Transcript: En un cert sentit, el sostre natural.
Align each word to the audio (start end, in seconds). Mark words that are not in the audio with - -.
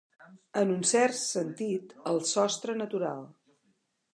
En 0.61 0.71
un 0.75 0.79
cert 0.91 1.17
sentit, 1.19 1.93
el 2.13 2.19
sostre 2.33 2.79
natural. 2.81 3.25